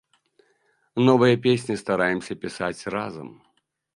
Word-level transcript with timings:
Новыя 1.09 1.35
песні 1.43 1.75
стараемся 1.83 2.33
пісаць 2.45 2.87
разам. 2.97 3.29